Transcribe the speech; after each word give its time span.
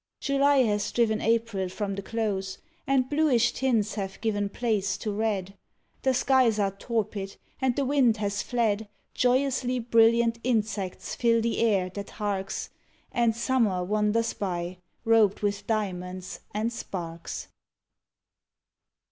July 0.19 0.63
has 0.63 0.91
driven 0.91 1.21
April 1.21 1.69
from 1.69 1.93
the 1.93 2.01
close 2.01 2.57
And 2.87 3.07
bluish 3.07 3.51
tints 3.51 3.93
have 3.93 4.19
given 4.19 4.49
place 4.49 4.97
to 4.97 5.11
red, 5.11 5.53
The 6.01 6.15
skies 6.15 6.57
are 6.57 6.71
torpid 6.71 7.35
and 7.61 7.75
the 7.75 7.85
wind 7.85 8.17
has 8.17 8.41
fled; 8.41 8.89
Joyously 9.13 9.77
brilliant 9.77 10.39
insects 10.43 11.13
fill 11.13 11.39
the 11.39 11.59
air 11.59 11.91
That 11.91 12.09
harks, 12.17 12.71
And 13.11 13.35
summer 13.35 13.83
wanders 13.83 14.33
by, 14.33 14.79
robed 15.05 15.41
with 15.41 15.67
diamonds 15.67 16.39
And 16.51 16.73
sparks. 16.73 17.49